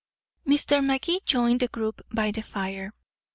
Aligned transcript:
Mr. 0.47 0.83
Magee 0.83 1.19
joined 1.27 1.59
the 1.59 1.67
group 1.67 2.01
by 2.11 2.31
the 2.31 2.41
fire. 2.41 2.91